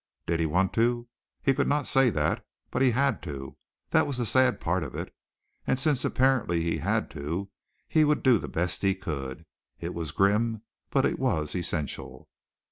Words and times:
Did 0.25 0.39
he 0.39 0.47
want 0.47 0.73
to? 0.73 1.07
He 1.43 1.53
could 1.53 1.67
not 1.67 1.85
say 1.85 2.09
that. 2.09 2.43
But 2.71 2.81
he 2.81 2.89
had 2.89 3.21
to 3.21 3.55
that 3.91 4.07
was 4.07 4.17
the 4.17 4.25
sad 4.25 4.59
part 4.59 4.81
of 4.83 4.95
it 4.95 5.13
and 5.67 5.79
since 5.79 6.03
apparently 6.03 6.59
he 6.63 6.79
had 6.79 7.07
to, 7.11 7.51
he 7.87 8.03
would 8.03 8.23
do 8.23 8.39
the 8.39 8.47
best 8.47 8.81
he 8.81 8.95
could. 8.95 9.45
It 9.79 9.93
was 9.93 10.09
grim 10.09 10.63
but 10.89 11.05
it 11.05 11.19
was 11.19 11.53
essential. 11.53 12.29